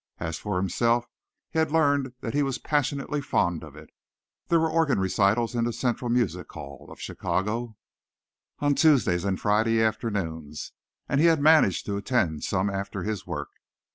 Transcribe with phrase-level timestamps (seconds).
[0.19, 1.05] As for himself,
[1.51, 3.91] he had learned that he was passionately fond of it.
[4.47, 7.77] There were organ recitals in the Central Music Hall, of Chicago,
[8.57, 10.71] on Tuesday and Friday afternoons,
[11.07, 13.49] and he had managed to attend some after his work.